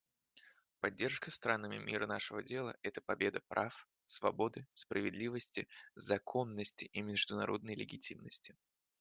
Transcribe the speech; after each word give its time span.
Поддержка 0.79 1.29
странами 1.29 1.77
мира 1.77 2.07
нашего 2.07 2.41
дела— 2.41 2.75
это 2.81 3.01
победа 3.01 3.39
прав, 3.47 3.87
свободы, 4.07 4.65
справедливости, 4.73 5.67
законности 5.93 6.85
и 6.85 7.03
международной 7.03 7.75
легитимности. 7.75 8.57